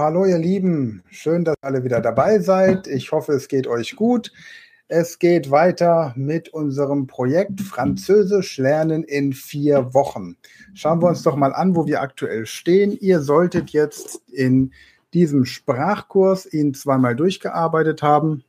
[0.00, 1.02] Hallo ihr Lieben.
[1.10, 2.86] Schön, dass alle wieder dabei seid.
[2.86, 4.32] Ich hoffe, es geht euch gut.
[4.88, 10.38] Es geht weiter mit unserem Projekt Französisch lernen in vier Wochen.
[10.72, 12.96] Schauen wir uns doch mal an, wo wir aktuell stehen.
[12.98, 14.72] Ihr solltet jetzt in
[15.12, 18.42] diesem Sprachkurs ihn zweimal durchgearbeitet haben.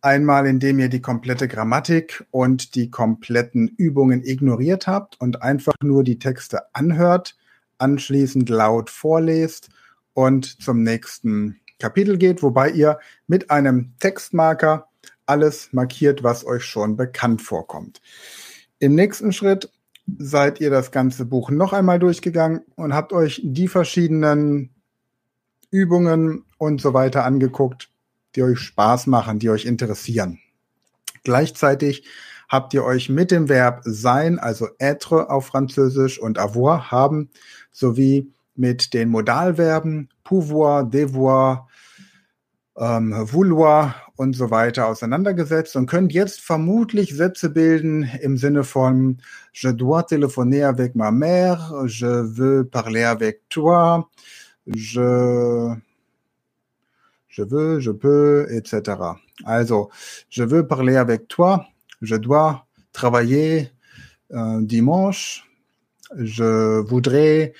[0.00, 6.02] Einmal, indem ihr die komplette Grammatik und die kompletten Übungen ignoriert habt und einfach nur
[6.02, 7.36] die Texte anhört,
[7.78, 9.68] anschließend laut vorlest
[10.14, 14.88] und zum nächsten Kapitel geht, wobei ihr mit einem Textmarker
[15.26, 18.00] alles markiert, was euch schon bekannt vorkommt.
[18.78, 19.70] Im nächsten Schritt
[20.18, 24.70] seid ihr das ganze Buch noch einmal durchgegangen und habt euch die verschiedenen
[25.70, 27.88] Übungen und so weiter angeguckt,
[28.34, 30.38] die euch Spaß machen, die euch interessieren.
[31.24, 32.04] Gleichzeitig
[32.48, 37.30] habt ihr euch mit dem Verb sein, also être auf Französisch und avoir haben,
[37.70, 41.68] sowie mit den Modalverben pouvoir, devoir,
[42.78, 49.18] ähm, vouloir und so weiter auseinandergesetzt und könnt jetzt vermutlich Sätze bilden im Sinne von
[49.52, 54.08] Je dois téléphoner avec ma mère, je veux parler avec toi,
[54.66, 55.74] je
[57.28, 58.82] je veux, je peux, etc.
[59.44, 59.90] Also,
[60.28, 61.66] je veux parler avec toi,
[62.02, 63.70] je dois travailler
[64.32, 65.48] euh, dimanche,
[66.14, 67.54] je voudrais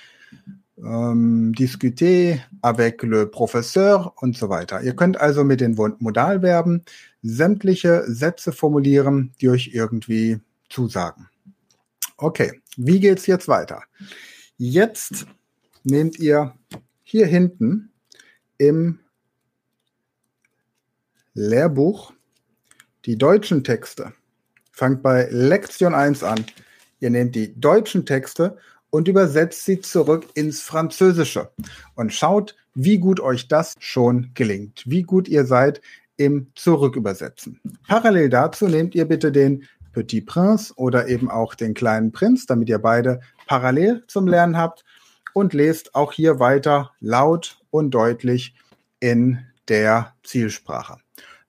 [0.84, 4.82] ähm, discuter avec le professeur und so weiter.
[4.82, 6.84] Ihr könnt also mit den Modalverben
[7.22, 11.28] sämtliche Sätze formulieren, die euch irgendwie zusagen.
[12.16, 13.82] Okay, wie geht's jetzt weiter?
[14.56, 15.26] Jetzt
[15.84, 16.54] nehmt ihr
[17.02, 17.90] hier hinten
[18.58, 19.00] im
[21.34, 22.12] Lehrbuch
[23.04, 24.12] die deutschen Texte.
[24.70, 26.44] Fangt bei Lektion 1 an.
[27.00, 28.56] Ihr nehmt die deutschen Texte
[28.92, 31.50] und übersetzt sie zurück ins Französische
[31.94, 35.80] und schaut, wie gut euch das schon gelingt, wie gut ihr seid
[36.18, 37.58] im Zurückübersetzen.
[37.88, 39.64] Parallel dazu nehmt ihr bitte den
[39.94, 44.84] Petit Prince oder eben auch den kleinen Prinz, damit ihr beide parallel zum Lernen habt
[45.32, 48.54] und lest auch hier weiter laut und deutlich
[49.00, 49.38] in
[49.68, 50.98] der Zielsprache.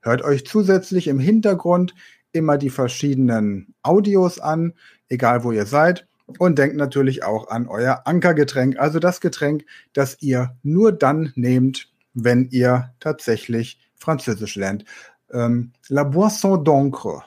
[0.01, 1.93] Hört euch zusätzlich im Hintergrund
[2.31, 4.73] immer die verschiedenen Audios an,
[5.09, 6.07] egal wo ihr seid
[6.39, 11.91] und denkt natürlich auch an euer Ankergetränk, also das Getränk, das ihr nur dann nehmt,
[12.13, 14.85] wenn ihr tatsächlich Französisch lernt.
[15.31, 17.23] Ähm, la boisson d'encre.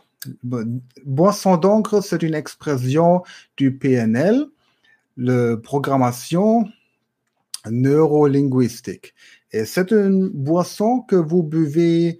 [1.05, 3.22] Boisson d'encre, c'est une expression
[3.56, 4.47] du PNL,
[5.16, 6.69] le programmation
[7.71, 9.15] neurolinguistique.
[9.53, 12.19] Et c'est une boisson que vous buvez,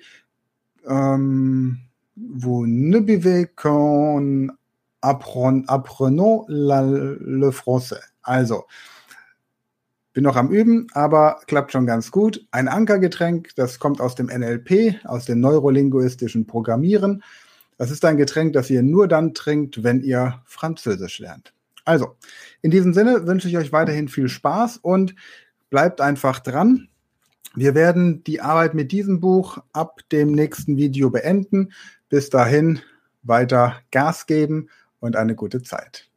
[0.89, 1.71] euh,
[2.17, 4.47] vous ne buvez qu'en
[5.01, 8.01] apprenons la, le français.
[8.23, 8.65] Also,
[10.13, 12.47] bin noch am Üben, aber klappt schon ganz gut.
[12.51, 17.23] Ein Ankergetränk, das kommt aus dem NLP, aus dem neurolinguistischen Programmieren.
[17.77, 21.53] Das ist ein Getränk, das ihr nur dann trinkt, wenn ihr Französisch lernt.
[21.85, 22.17] Also,
[22.63, 25.15] in diesem Sinne wünsche ich euch weiterhin viel Spaß und
[25.69, 26.89] bleibt einfach dran.
[27.55, 31.73] Wir werden die Arbeit mit diesem Buch ab dem nächsten Video beenden.
[32.09, 32.81] Bis dahin
[33.23, 34.69] weiter Gas geben
[35.01, 36.11] und eine gute Zeit.